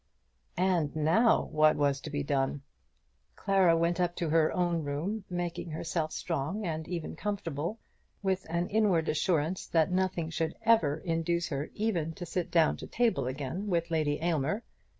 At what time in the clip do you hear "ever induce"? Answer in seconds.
10.63-11.49